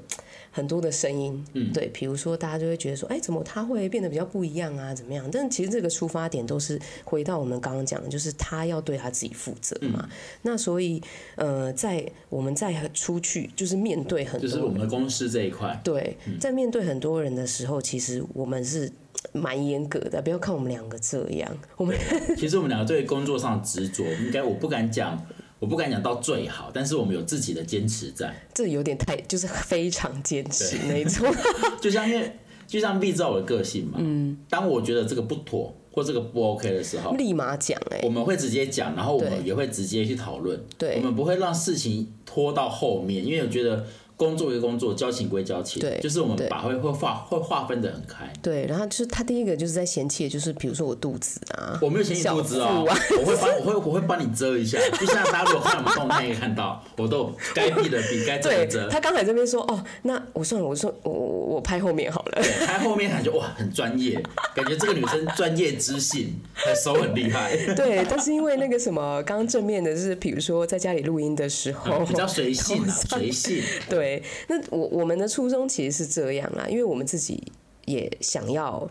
[0.50, 4.95] 很多的声音，嗯，对，比如说大家就会觉得说，哎，怎么他会变得比较不一样啊？
[4.95, 5.30] 怎么样？
[5.32, 10.10] 但其实这个出发点都是回到我们刚刚讲的，就是他要对他自己负责嘛。
[10.41, 11.00] 那所以，
[11.36, 18.91] 呃，在我们在出去就是面对很多就是我们的公司这一块，对，在面对很多人的时候，其实我们是
[19.33, 20.21] 蛮严格的。
[20.21, 21.97] 不要看我们两个这样，我们
[22.38, 25.19] 其实我们两个对工作上的执着，应该我不敢讲，
[25.59, 28.33] 我不敢讲到最好，但是我们有自己的坚持在。
[28.53, 31.33] 这有点太就是非常坚持 那种。
[31.81, 32.31] 就像因为
[32.67, 43.85] 就像 B 知道我的个性嘛，嗯，当我觉得这个不妥或这个不 OK 的时候，立马讲哎、我们会直接讲，然后我们也会直接去讨论，对我们不会让事情拖到后面，因为我觉得
[44.17, 48.32] 工作归工作，交情归交情，对就是我们把会会划会划分的很开。
[48.41, 58.88] 对，然后就是他第一个就是在嫌弃的，就是比如说我肚子啊，我没有嫌弃肚子哦，啊我会帮我会我会帮你遮一下，就像大家如果看我们动态可以看到，我都该避的避，该遮的遮。
[58.89, 62.41] 他刚才这边说哦，那我算了，我说我我我拍后面好了。
[62.41, 64.21] 对，拍后面感觉哇很专业，
[64.56, 66.34] 感觉这个女生专业知性，
[66.82, 73.62] 手很厉害， 对，但是因为那个什么，刚刚正面的是，比如说在家里录音的时候，比较随性啊， 随性。
[73.89, 74.05] 对，
[74.48, 77.41] 那我我们的初衷其实是这样啦，因为我们自己
[77.86, 78.89] 也想要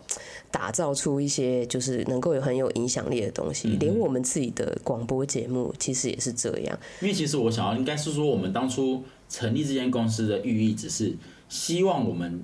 [0.50, 6.78] 打造出一些就是能够有很有影响力的东西，连我们自己的广播节目其实也是这样。
[7.00, 11.12] 因为其实我想要应该是说，我们当初成立这间公司的寓意，只是
[11.48, 12.40] 希望我们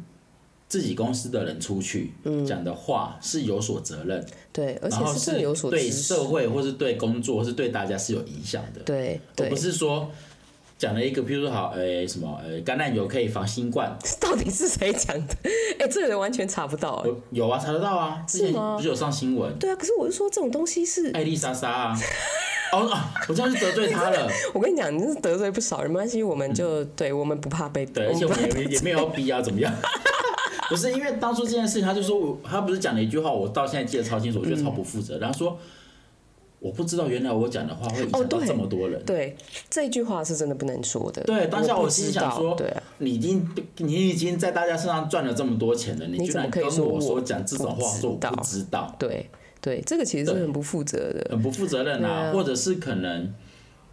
[0.69, 2.13] 自己公司的人出去
[2.47, 9.47] 讲的话是有所责任，对，而且是有所对社会或是对工作或是对大家是有影响的，对对。
[9.47, 10.11] 而不，是说
[10.81, 15.35] 讲了一个，譬如说好，诶、什么，呃，橄榄油可以防新冠， 到底是谁讲的？
[15.79, 21.99] 哎、这个人完全查不到、哎有有啊，查得到啊，之前不是有上新闻，对啊，可是我是说这种东西是，艾丽莎莎啊，
[22.73, 29.71] 哦啊，我这样是得罪她了，我跟你讲，你是得罪不少人，没关系，我们就、对我们不怕被对，而且我我们也也没有逼啊，怎么样？
[30.71, 35.19] 不是因为当初这件事情，他就说我，他不是讲了一句话，我到现在记得超清楚，我觉得超不负责。
[35.19, 35.59] 然后说，
[36.61, 39.03] 我不知道原来我讲的话会影响到这么多人。
[39.05, 39.35] 对
[39.69, 41.23] 这句话是真的不能说的。
[41.25, 42.69] 对，当下我心想说，对。
[42.69, 49.29] 啊，你已经你已经在大家身上赚了这么多钱了，你居然跟我说讲这种话，说我不知道，对
[49.63, 51.27] 对，这个其实是很不负责的。
[51.31, 52.33] 很不负责任啊，啊。
[52.33, 53.35] 或者是可能，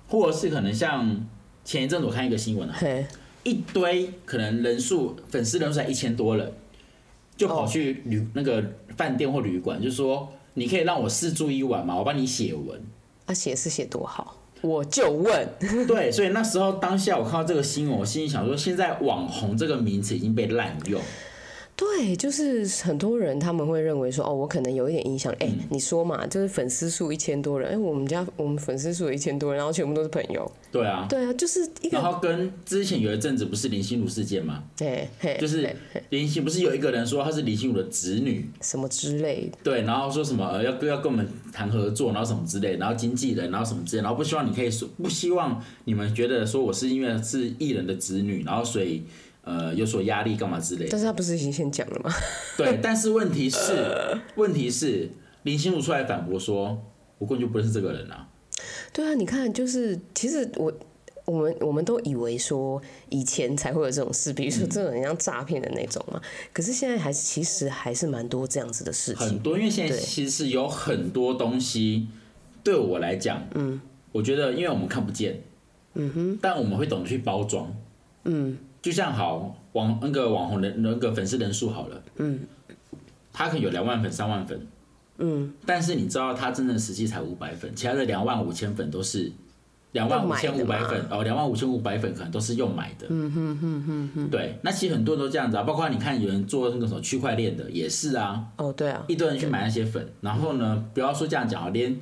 [0.10, 1.26] 或者是可能像
[1.64, 3.06] 前一阵子我看一个新闻啊，嘿，
[3.44, 6.52] 一堆可能人数粉丝人数才一千多人，
[7.38, 8.62] 就跑去旅、那个
[8.98, 10.28] 饭店或旅馆，就说
[10.58, 11.96] 你可以让我试住一晚吗？
[11.96, 12.82] 我帮你写文。
[13.28, 15.48] 啊，写是写多好，我就问，
[15.86, 21.00] 对，所以那时候当下我看到这个新闻，我心里想说，现在网红这个名词已经被滥用。
[21.78, 25.32] 对，就是很多人他们会认为说，哦，我可能有一点影响。
[25.34, 30.52] 哎、嗯你说嘛，就是粉丝数一千多人，哎、我们家我们粉丝数有一千多人，然后全部都是朋友。
[30.72, 34.64] 对啊，对啊，就是一个，然后跟之前有一阵子不是林心如事件吗？
[34.80, 35.70] 哎嘿，就是
[36.10, 39.58] 林心不是有一个人说她是林心如的侄女，什么之类的。
[39.64, 49.04] 对，然后说什么呃要要跟我们谈合作，然后什么之类，然后经纪人，然后什么之类，然后不希望你可以说不希望你们觉得说我是因为是艺人的子女，然后所以
[49.48, 50.90] 呃有所压力干嘛之类的。
[50.92, 52.12] 但是他不是已经先讲了吗？
[52.58, 53.88] 对，但是问题是，
[54.36, 55.10] 问题是
[55.44, 56.78] 林心如出来反驳说，
[57.18, 58.28] 我根本就不认识这个人啊。
[58.92, 60.74] 对啊，你看，就是其实我
[61.26, 66.20] 我们我们都以为说以前才会有这种事，比如说这种很像诈骗的那种嘛。
[66.52, 69.28] 可是现在还是其实还是蛮多这样子的事情。
[69.28, 72.08] 很多，因为现在其实是有很多东西，
[72.64, 73.80] 对我来讲，嗯，
[74.12, 75.42] 我觉得因为我们看不见，
[75.94, 77.76] 嗯哼，但我们会懂得去包装，
[78.24, 78.58] 嗯，
[78.88, 82.40] 就像好网那个网红人那个粉丝人数好了，嗯，
[83.34, 84.66] 他可能有两万粉、三万粉，
[85.18, 89.30] 嗯，但是你知道他真正实际才五百粉，其他的两万五千粉都是。
[89.94, 93.08] 两万五千五百粉哦，两万五千五百粉可能都是用买的。
[93.10, 94.30] 嗯哼哼哼哼。
[94.30, 101.98] 对，那其实很多人都这样子啊，包括你看有人做那个什么区块链的也是啊，哦，对啊，一堆人去买那些粉，然后呢，不要说这样讲啊，连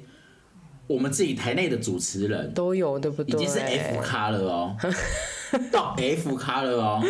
[0.88, 3.34] 我们自己台内的主持人都有，对不对？
[3.34, 4.76] 已经是 F 咖了哦，
[5.72, 7.04] 到 F 咖了哦，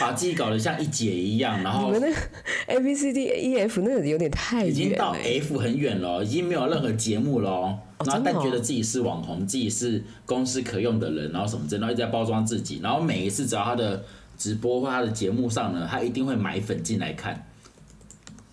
[0.00, 2.20] 把自己搞得像一姐一样，然后你们那个
[2.66, 5.10] A B C D E F 那个有点太已经到。
[5.12, 7.78] F 很远了哦，已经没有任何节目了哦。
[8.04, 14.04] 然后但觉得自己是网红，自己是公司可用的人，然后什么之类，然后一直在包装自己，然后每一次只要他的
[14.36, 17.46] 直播或他的节目上呢，他一定会买粉进来看。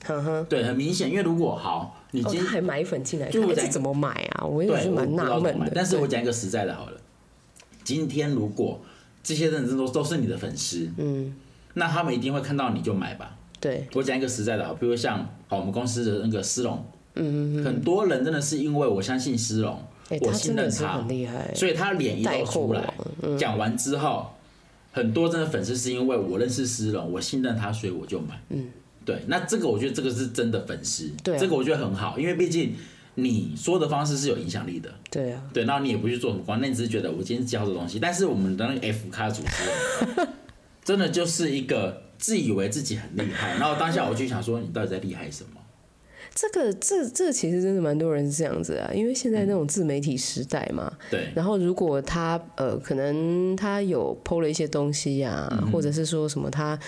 [0.05, 4.45] 哼哼，对，很明显，因为如果好，你哦，今他还买粉进来看，就我讲哎这怎么买啊？
[4.45, 5.71] 我也对，是蛮纳闷的。
[5.73, 6.99] 但是我对讲一个实在的好了，
[7.83, 8.79] 今天如果
[9.23, 11.33] 这些人都都是你的粉丝，嗯，
[11.75, 13.37] 那他们一定会看到你就买吧。
[13.59, 21.49] 对，我讲一个实在的好，比如像好我们公司的那个思龙，嗯很多人真的是因为我相信思龙，哎，我信任他很厉害。
[21.55, 23.37] 所以他脸一露出来，嗯。
[23.37, 24.29] 讲完之后，
[24.91, 28.37] 很多真的粉丝是因为我认识思龙，我信任他，所以我就买。
[28.49, 28.67] 嗯，
[29.05, 31.39] 对，那这个我觉得这个是真的粉丝，对啊。
[31.39, 32.75] 这个我觉得很好，因为毕竟
[33.15, 34.91] 你说的方式是有影响力的。
[35.11, 39.65] 对啊，对，然后你也不去做什么光，那你只是觉得我今天教这东西，但是我们的那个 F 咖主持
[40.15, 40.27] 人，
[40.83, 45.59] 真的就是一个自以为自己很厉害，然后当下我就想说，你到底在厉害什么？
[46.35, 56.79] 这个这这其实真的蛮多人是这样子啊，因为现在那种自媒体时代嘛，对，然后如果他呃可能他有 PO 了一些东西呀、嗯或者是说什么他。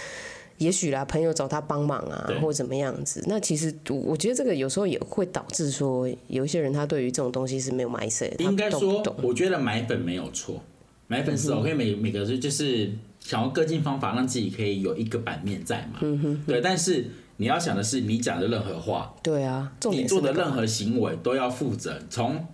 [0.57, 3.23] 也许啦，朋友找他帮忙啊对，或怎么样子。
[3.27, 10.61] 那其实我我觉得这个有时候也会导致说，有一些人他对于这种东西是没有买色应该说我觉得买粉没有错，
[11.07, 15.99] 买粉是 OK，每每个就就是想要各尽方法让自己可以有一个版面在嘛，
[16.47, 17.05] 对，但是
[17.37, 21.99] 你要想的是，你讲的任何话，对啊，重你做的任何行为都要负责。
[22.09, 22.45] 从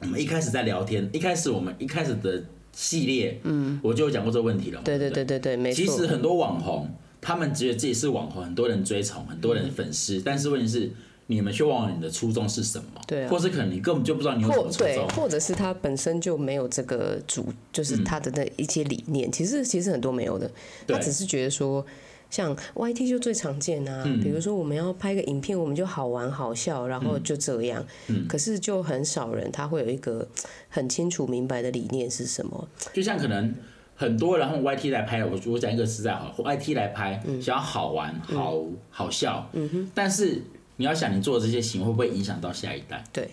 [0.00, 4.84] 我们一开始在聊天，一开始我们一开始的系列，嗯，我就有讲过这个问题了嘛。
[4.84, 5.76] 对对不对对对，没错。
[5.76, 6.88] 其实很多网红，
[7.20, 10.90] 他们觉得自己是网红，很多人追崇，很多人粉丝，但是问题是，
[11.26, 13.00] 你们却忘了你的初衷是什么？
[13.06, 15.08] 对啊或是可能你根本就不知道你有什么初衷。
[15.10, 20.50] 或者是他本身就没有这个主，就是他的那一些理念，其实其实很多没有的，
[20.86, 21.84] 他只是觉得说。
[22.30, 27.82] 像 YT 就最常见啊，比如说我们要拍个影片，我们就好玩好笑，然后就这样。
[28.28, 30.28] 可是就很少人他会有一个
[30.68, 32.68] 很清楚明白的理念是什么。
[32.92, 33.54] 就像可能
[34.00, 39.50] 很多然后 YT 来拍，我我讲一个实在好，YT 来拍，想要好玩、好好笑，
[39.92, 40.40] 但是
[40.76, 43.02] 你要想，你做的这些行为会不会影响到下一代？
[43.12, 43.28] 对，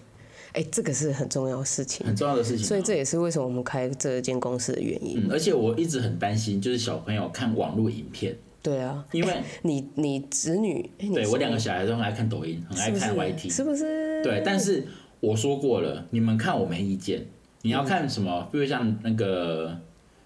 [0.53, 2.67] 哎、这个是很重要的事情，很重要的事情啊。
[2.67, 5.19] 所以这也是为什么我们开这间公司的原因。
[5.23, 14.23] 嗯，而且我一直很担心，就是小朋友看网络影片，对啊，因为你你子女，对我说两个小孩都很爱看抖音，很爱看 YT，是不是？
[14.23, 14.83] 对，但是
[15.19, 17.23] 我说过了，你们看我没意见。
[17.61, 18.47] 你要看什么？
[18.51, 19.75] 比如像那个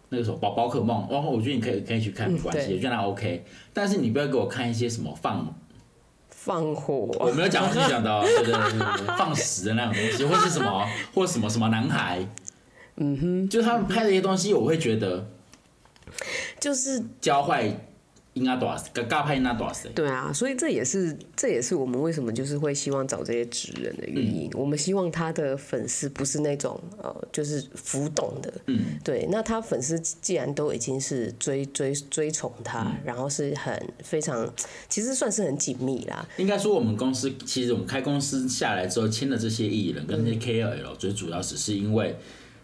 [0.10, 3.46] 那个什么宝宝可梦，然后我觉得你可以可以去看，没关系，觉得那 OK。
[3.74, 5.56] 但是你不要给我看一些什么放，
[6.30, 12.28] 放火，我没有讲，我是讲到 对对对放屎的那种东西，或是什么，或什么什么男孩，
[12.96, 15.30] 嗯哼，就他们拍的一些东西，我会觉得
[16.60, 17.72] 就是教坏
[18.40, 19.70] 应该多少，尬拍应该多？
[19.94, 24.50] 对啊，所以这也是这也是我们为什么就是会希望找这些职人的原因。
[24.54, 29.28] 我们希望他的粉丝不是那种呃，就是浮动的，嗯，对。
[29.30, 34.52] 那他粉丝既然都已经是追追追崇他，然后是很非常，
[34.88, 36.28] 其实算是很紧密啦。
[36.38, 42.18] 应该说，我们公司其实我们开公司下来之后，签的这些艺人跟那些 KOL，最主要只是因为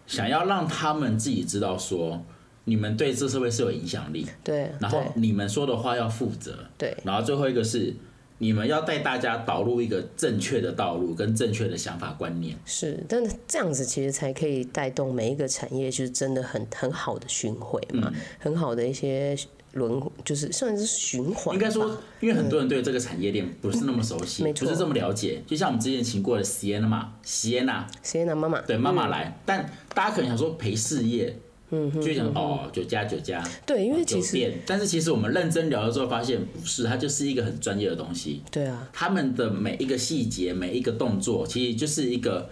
[0.06, 2.24] 想要让他们自己知道说，
[2.68, 7.94] 你们对这社会是有影响力，对然后你们说的话要负责，对然后最后一个是
[8.38, 12.58] 你们要带大家导入一个正确的道路跟正确的想法观念。
[12.66, 19.34] 是，但这样子其实才可以带动每一个产业，就是真的很很好的巡回嘛，嗯很好的一些
[19.72, 21.52] 轮，就是算是循环吧。
[21.54, 25.40] 应该说，因为很多人对这个产业链不是那么熟悉，不是这么了解。
[25.46, 28.60] 就像我们之前请过的 Sienna 嘛，Sienna 谁拿妈妈？
[28.62, 31.38] 对妈妈来，但大家可能想说陪事业，
[31.70, 38.42] 嗯，就想哦酒家酒家，对，因为酒其实店，但是其实我们认真聊了之后发现不是，它就是一个很专业的东西。
[38.50, 42.48] 对啊，他们的每一个细节、每一个动作，其实就是一个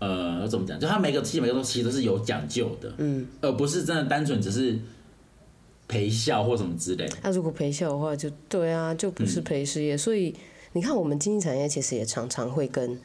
[0.00, 0.78] 呃，怎么讲？
[0.80, 4.76] 就他每个细节、每个动作其实都是有讲究的，嗯，而不是真的单纯只是
[5.86, 7.08] 陪笑或什么之类。
[7.22, 9.96] 那、如果陪笑的话就，对啊，就不嗯是陪事业。
[9.96, 10.34] 所以
[10.72, 12.98] 你看，我们经济产业其实也常常会跟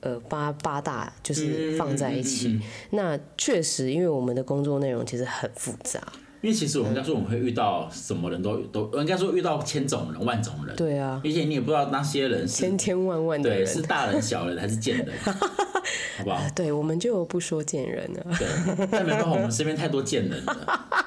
[0.00, 2.48] 呃八八大就是放在一起。
[2.48, 6.00] 嗯嗯嗯嗯那确实，因为我们的工作内容其实很复杂，
[6.40, 16.40] 因为其实我们应该说我们会遇到什么人都都，应该说遇到千种人、万种人，对啊，而且你也不知道那些人是千千万万的对人，是大人、小人还是贱人， 好不好？
[16.54, 18.26] 对，我们就不说贱人了。
[18.38, 20.54] 对，但没办法，我们身边太多贱人了，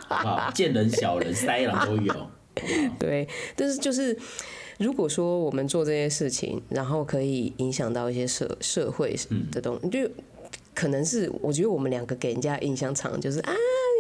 [0.08, 0.52] 好不好？
[0.52, 2.32] 贱人、小人、 塞狼都有，好好？
[3.00, 4.16] 对，但是就是
[4.80, 10.10] 如果说我们做这些事情，然后可以影响到一些社社会嗯的东西，就
[10.74, 13.54] 可能是我觉得我们两个给人家印象长就是啊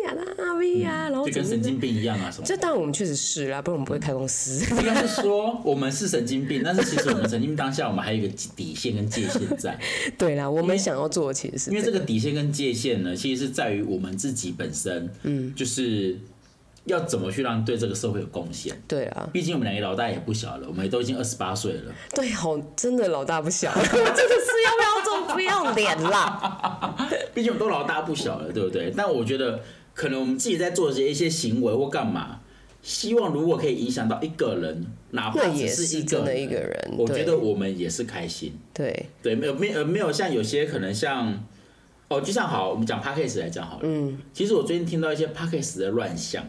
[0.05, 2.47] 亚当阿 V 啊，然后嗯就跟神经病一样啊，什么的？
[2.47, 4.59] 这当然我们确实是啦，不然我们不会开公司。
[4.75, 9.79] 应该是说我们是神经病，但是其实我们神经病当下，我们还有一个底线跟界限在。
[10.17, 16.17] 对啦，我们想要做的其实是因为这个个底线跟界限呢，其实是在于我们自己本身，嗯，就是
[16.85, 18.75] 要怎么去让对这个社会有贡献。
[18.87, 21.93] 对啊，毕竟我们两个老大也不小了，我们也都已经二十八岁了。
[22.13, 27.09] 对，好，真的老大不小了，真 的是要不要这么不要脸啦？
[27.33, 28.91] 毕竟我们都老大不小了，对不对？
[28.95, 29.61] 但我觉得，
[29.93, 32.41] 可能我们自己在做的一些行为或干嘛，
[32.81, 38.53] 希望如果可以影响到一个人，哪怕也是一个一个人，我觉得我们也是开心。
[38.73, 41.43] 对，对，没有没有没有像有些可能像，
[42.13, 43.82] 哦，就像好，我们讲 podcast 来讲好了。
[43.84, 46.43] 嗯，其实我最近听到一些 podcast 的乱象。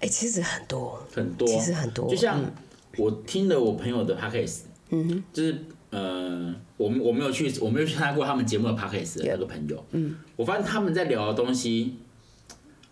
[0.00, 2.08] 哎，其实很多，很多，其实很多。
[2.08, 2.52] 就像嗯。
[2.96, 4.58] 我听了我朋友的 podcast，
[4.90, 5.58] 嗯哼，就是
[5.90, 11.96] 呃，我们我没有去我没有去参加过他们节目的 podcast 的那个朋友，嗯，我发现他们在聊的东西，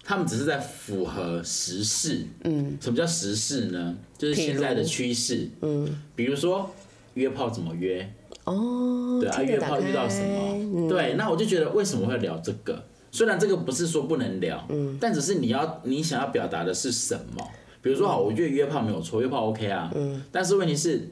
[0.02, 3.96] 他们只是在符合时事，嗯，什么叫时事呢？
[4.18, 6.68] 就是现在的趋势，嗯，比如说
[7.14, 8.12] 约炮怎么约，
[8.44, 10.54] 哦，对啊，约炮遇到什么？
[10.54, 12.82] 嗯对，那我就觉得为什么会聊这个？
[13.10, 17.46] 虽然这个不是说不能聊，嗯，但只是你要你想要表达的是什么？
[17.82, 21.08] 比如说好，我觉得约炮没有错，约炮 OK 啊，嗯，但是问题是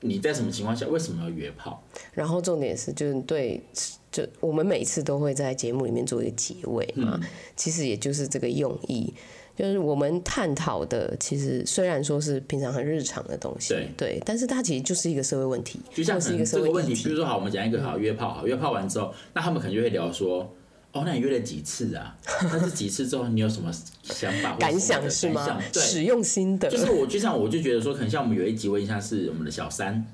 [0.00, 1.82] 你在什么情况下为什么要约炮？
[2.12, 3.62] 然后重点是，就是对，
[4.10, 9.14] 就我们每次都会在节目里面做一个结尾嘛，嗯其实也就是这个用意，
[9.56, 14.20] 就是我们探讨的，其实虽然说是平常很日常的东西，对。
[14.24, 20.52] 但是它其实就是一个社会问题，就像是一个社这个问题，比如说好，我们讲一个好约炮，好约炮完之后，那他们可能就会聊说，
[20.92, 22.16] 哦，那你约了几次啊？
[22.50, 23.70] 但是几次之后你有什么
[24.02, 25.60] 想法或感想是吗？
[25.72, 30.04] 对，使用心得，就是我就像我就觉得说，可能像我们有一集，我印象是我们的小三。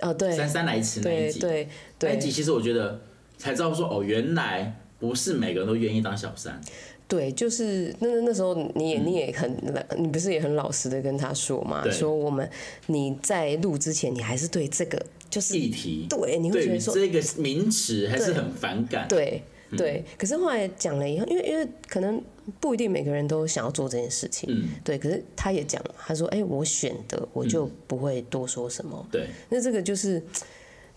[0.00, 0.34] 哦，对。
[0.36, 2.10] 姗姗来迟那一集，对对对。
[2.12, 3.00] 那一集其实我觉得
[3.38, 6.60] 才知道说，哦，原来不是每个人都愿意当小三。
[7.08, 9.56] 对，就是那那那时候你也你也很，
[9.96, 12.48] 你不是也很老实的跟他说嘛，说我们
[12.86, 19.06] 你在录之前，你还是对这个就是议题，对，你会觉得说这个名词还是很反感。
[19.06, 19.76] 对嗯。
[19.76, 22.20] 对，可是后来讲了以后，因为因为可能
[22.58, 30.20] 不一定每个人都想要做这件事情，嗯，对，可是他也讲了，他说，哎、我选的我就不会多说什么，对，那这个就是。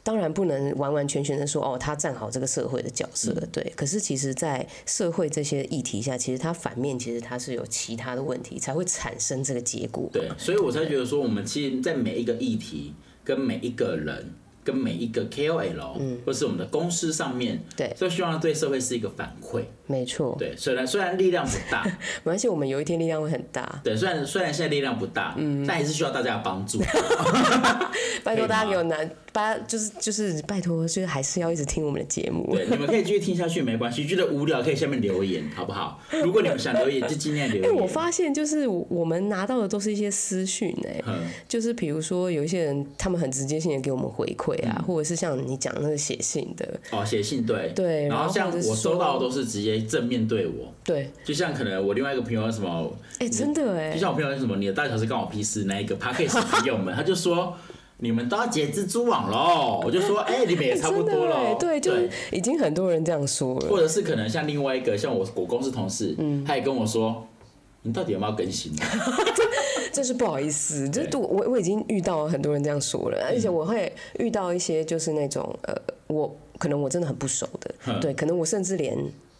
[0.09, 3.71] 当然不能完完全全的说哦，他站好这个社会的角色，嗯对。
[3.75, 10.09] 可是其实，在社会这些议题下，其实他反面其实他是有其他的问题，才会产生这个结果。
[10.11, 19.61] 对，所以我才觉得说，我们其实，在每一个议题、跟每一个人、跟每一个 KOL，嗯、或是我们的公司上面，嗯对都希望对社会是一个反馈。
[19.85, 21.83] 没错，对，虽然虽然力量不大，
[22.25, 23.79] 没关系，我们有一天力量会很大。
[23.83, 26.79] 对，虽然虽然现在力量不大，嗯但还是需要大家的帮助。
[28.23, 28.97] 拜托大家给我拿，
[29.31, 32.55] 拜就是就是拜托，就是还是要一直听我们的节目。
[32.55, 34.05] 对，你们可以继续听下去，没关系。
[34.05, 35.99] 觉得无聊可以下面留言，好不好？
[36.23, 37.75] 如果你们想留言，就尽量留言。
[37.75, 57.55] 我发现就是我们拿到的都是一些私讯哎、嗯就是比如说有一些人他们很直接性的给我们回馈嗯啊，或者是像你讲那个写信的，哦，写信对对然后像我收到的都是直接正面对我，对，就像可能我另外一个朋友什么，哎、真的哎、就像我朋友什么，你的大小是关我屁事那一个 p k a g e 朋友们，他就说
[58.01, 63.69] 你们都要结蜘蛛网喽， 我就说哎、你们也差不多真的哎喽，对，就是已经很多人这样说了。
[63.69, 67.27] 或者是可能像另外一个像我我公司同事，嗯他也跟我说，
[67.81, 68.87] 你到底有没有更新啊？
[69.91, 75.75] 这是不好意思，就是我我已经遇到很多人这样说了，而且我会遇到一些就是那种呃，
[76.07, 78.97] 我可能我真的很不熟的，嗯对，可能我甚至连。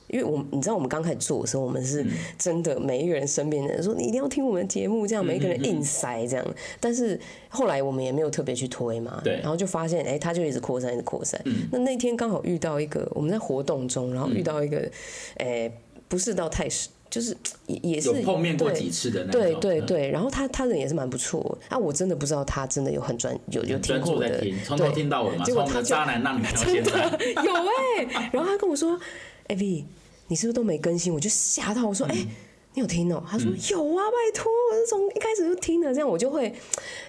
[0.10, 2.06] 因为我你知道我们刚开始做的时候，我们是
[2.38, 6.46] 真的每一个人身边的人说你一定要听我们的节目，这样每一个人硬塞这样。
[6.80, 9.40] 但是后来我们也没有特别去推嘛，对。
[9.42, 11.40] 然后就发现哎、他就一直扩散，一直扩散。
[11.72, 14.90] 那那天刚好遇到一个我们在活动中，然后遇到一个
[15.38, 15.72] 哎、
[16.08, 16.68] 不是到太
[17.10, 17.36] 就是
[17.66, 27.10] 也也是有碰面过对几次的那种，对对嗯，对，然后他他人也是蛮不错啊，我真的不知道他真的有很专有有听过的，在听，从头听到尾结果他渣男让你看到真现在。
[27.10, 29.00] 的有哎、然后他跟我说，
[29.48, 29.86] 哎、V，
[30.30, 31.14] 你是不是都没更新？
[31.14, 32.28] 我就吓到，我说，哎、嗯
[32.76, 36.54] 你有听哦、他说有啊，拜托，我是从一开始就听了，这样我就会，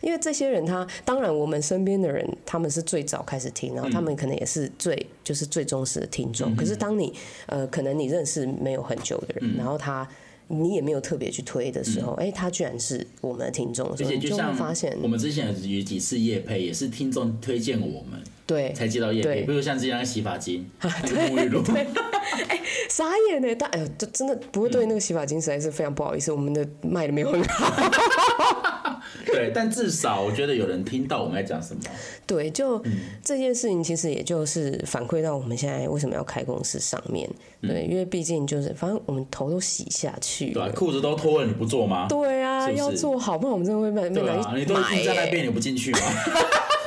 [0.01, 6.57] 因为这些人他，当然我们身边的人他们是最早开始听，然后他们可能也是最就是最忠实的听嗯众。
[6.57, 7.13] 可是当你
[7.47, 9.49] 呃，可能你认识没有很久的嗯。
[9.49, 10.09] 人，然后他。
[10.53, 19.43] 你也没有特别去推的时候，哎、他居然是我们的听众而且就像发现，我们之前有几次夜配，也是听众推荐我们对，才接到夜配，对。
[19.45, 21.63] 比如像之前那个洗发精、那个沐浴露，
[23.01, 27.73] 傻眼呢，但哎呦，这真的不会对那个洗发精实在是非常不好意思，我们的卖的没有很好。
[29.25, 31.81] 对，但至少我觉得有人听到我们在讲什么。
[32.27, 32.93] 对，就嗯
[33.25, 37.29] 这件事情，其实也就是反馈到我们现在为什么要开公司上面。
[37.63, 40.73] 对，因为毕竟就是，反正我们头都洗下去嗯对啊，了。
[40.73, 42.07] 裤子都脱了，你不做吗？
[42.09, 45.31] 对啊，是是要做好，不然我们真的会被被拿对啊，你都去买已经在那耶。
[45.31, 45.99] 边，你不进去吗？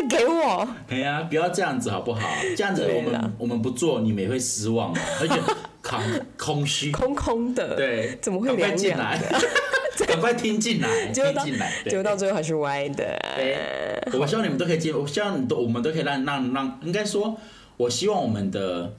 [0.00, 2.20] 再给我，哎呀，不要这样子好不好？
[2.56, 5.34] 这样子我们我们不做，你们也会失望嘛，而且
[5.82, 6.00] 空
[6.36, 6.90] 空虚。
[6.90, 9.20] 空空的，，对，怎么会赶快凉凉进来？
[10.08, 11.70] 赶快听进来，听进来。
[11.84, 13.16] 结果到最后还是歪的。
[13.36, 17.36] 对，我希望你们都可以接，我希望你都我们都可以让让让，应该说，
[17.76, 18.92] 我希望我们的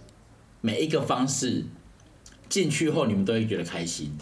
[0.62, 1.66] 每一个方式
[2.48, 4.16] 进去后，你们都会觉得开心。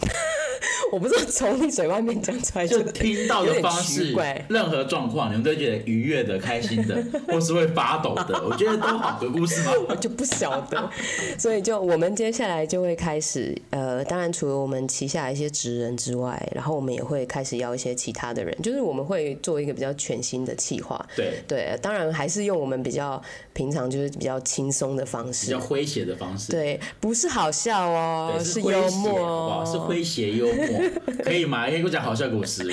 [0.92, 4.14] 我不知道从你嘴外面讲出来就听到的方式
[4.48, 9.14] 任何状况，你们都会觉得愉悦的、开心的，或是会发抖的， 我觉得都好。
[9.14, 9.72] 的故事吗？
[9.88, 10.90] 我就不晓得，
[11.38, 21.04] 所以就我们接下来就会开始，呃，当然除了我们旗下一些职人之外，然后我们也会开始邀一些其他的人，就是我们会做一个比较全新的企划。
[21.14, 25.60] 对，对，当然还是用我们比较平常就是比较轻松的方式比较。
[25.60, 26.50] 诙谐的方式。
[26.50, 29.64] 对，不是好笑哦，对，是幽，默好不好？
[29.64, 29.86] 是哦。
[29.88, 30.90] 诙谐幽幽默，
[31.24, 31.64] 可以吗？
[31.66, 32.64] 可以给我讲好笑故事，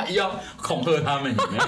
[0.14, 1.64] 要恐吓他们有没有？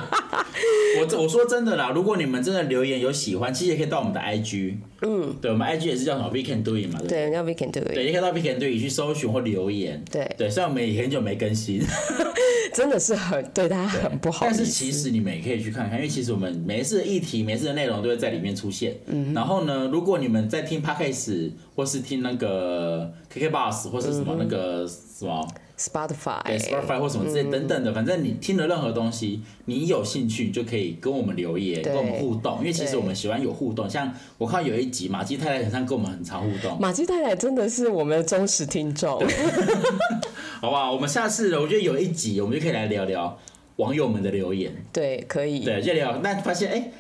[1.01, 7.27] 我这我说真的啦，如果你们真的留言有喜欢，其实也可以到我们的 IG，嗯，对，我们 IG 也是叫什么 We Can Do It 嘛，对不对？
[7.27, 10.05] 对，叫 We Can Do 对，It，也可以到 We Can Do It 去搜寻或留言。
[10.11, 11.83] 对，对，虽然我们也很久没更新，
[12.73, 14.47] 真的是很对大家很不好。
[14.47, 18.95] 但是其实你们也可以去看看，因为其实我们每一次的议题、每一次的内容都会在里面出现。
[19.07, 33.91] 嗯，然后呢，如果你们在听 Podcast 或是听那个 KK Bus 或是什么那个什么对 Spotify，Spotify 或什么之类等等的，反正你听了任何东西，你有兴趣就可以跟我们留言，跟我们互动，因为其实我们喜欢有互动。
[33.91, 39.21] 像我看有一集马基太太好像跟我们很常互动，马基太太真的是我们的忠实听众。
[40.63, 40.93] 好不好？
[40.93, 43.37] 我们下次我觉得有一集我们就可以来聊聊
[43.77, 44.73] 网友们的留言。
[44.93, 45.65] 对，可以。
[45.65, 46.91] 对，就聊，那发现哎、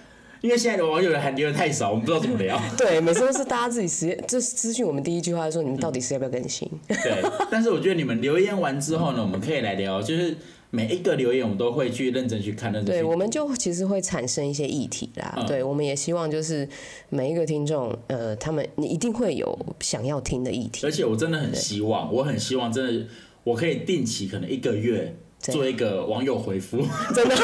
[0.44, 2.60] 因为现在的网友还留的太少，我们不知道怎么聊。
[2.76, 6.70] 对，每次都是大家自己实验，就是咨询我们第一句话说你们到底是要不要更新？
[6.86, 10.36] 对， 但是我觉得你们留言完之后呢，我们可以来聊，就是
[10.68, 15.32] 每一个留言我们都会去认真去看，认真对，我们就其实会产生一些议题啦。
[15.38, 16.68] 嗯对，我们也希望就是
[17.08, 20.86] 每一个听众，呃，他们你一定会有想要听的议题。
[20.86, 23.06] 而且我真的很希望，我很希望真的
[23.44, 26.82] 我可以定期可能一个月做一个网友回复。
[27.14, 27.34] 真的。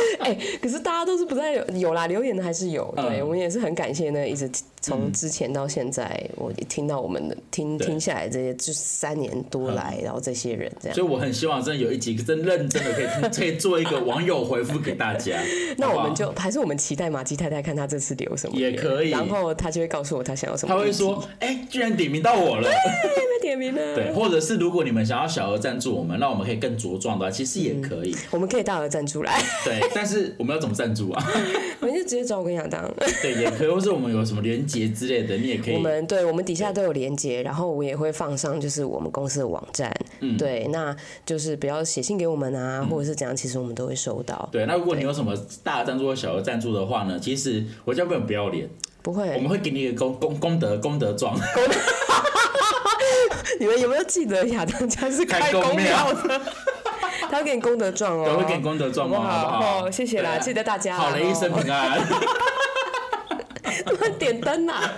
[0.20, 2.92] 哎、可是大家都是不在有有啦，留言的还是有。
[2.96, 10.94] 对，嗯我们也是很感谢呢，一直从之前到现在，我听到我们的听听下来这些，就三年多来，然后这些人这样。
[10.94, 15.38] 所以我很希望真的有一集真认真的可以 可以做一个网友回复给大家。
[15.76, 20.74] 那我们就还是我们期待马吉太太看她这次留什么也可以然后她就会告诉我她想要什么。
[20.74, 22.68] 他会说：“哎、居然点名到我了。
[23.04, 23.94] ”被点名了。
[23.94, 28.14] 对，或者是如果你们想要小额赞助我们，让我们可以更茁壮的话，其实也可以。
[28.30, 31.24] 我们可以大额赞助来，对， 但是我们要怎么赞助啊？
[31.80, 32.82] 我们就直接找我跟亚当。
[33.22, 35.74] 对，也可以，或是我们有什么连接之类的，你也可以。
[35.74, 39.94] 我们对我们底下都有连接，然后我也会放上就是我们公司的网站。
[40.20, 40.94] 嗯对，那
[41.26, 44.48] 就是不要写信给我们啊，或者是怎样，其实我们都会收到。
[44.50, 48.68] 对，那如果你有什么大的赞助或小额赞助的话呢，其实我叫不很不要脸，
[49.02, 51.38] 不会我，们会给你一个功功功德功德状。
[53.60, 56.40] 你们有没有记得亚当家是开开公庙的？
[57.34, 59.18] 他会给你功德状哦，对，会给你功德状吗？
[59.18, 61.98] 好不好谢谢啦记得大家好了一生平安。
[64.16, 64.92] 点灯啊！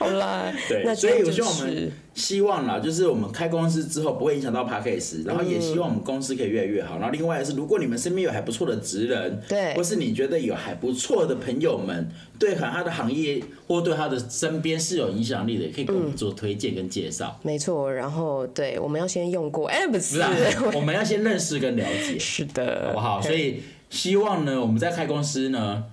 [0.00, 6.96] 好啦， 对，那所以我就希望我们希望啦，就是我们开公司之后不会影响到 p a c k a g e 然后也希望我们公司可以越来越好。
[6.96, 17.38] 然后另外是，如果你们身边有还不错的职人，对或是你觉得有还不错的朋友们，对他的行业或对他的身边是有影响力的，也可以给我们做推荐跟介绍。
[17.42, 17.92] 没错。
[17.92, 20.20] 然后对，我们要先用过，哎，不是
[20.74, 23.20] 我们要先认识跟了解，是的，好不好？
[23.20, 25.84] 所以希望呢，我们在开公司呢。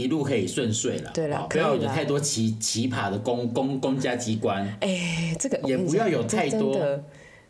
[0.00, 4.66] 一路可以顺遂了，对了不要有太多奇奇葩的公公公家机关。
[4.80, 6.78] 哎，这个也不要有太多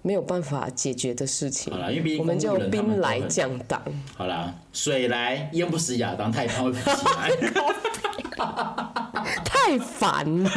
[0.03, 1.79] 没有办法解决的事情好。
[1.79, 3.83] 啦，因为毕竟我们就兵来将挡，
[4.17, 7.31] 好啦，水来淹不死亚当，太胖会浮起来。
[9.45, 10.51] 太烦了。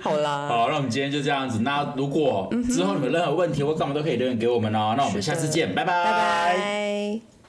[0.00, 1.60] 好啦，好，那我们今天就这样子。
[1.60, 4.94] 那如果之后你们有任何问题或干嘛都可以留言给我们哦。
[4.96, 7.41] 那我们下次见，拜拜拜。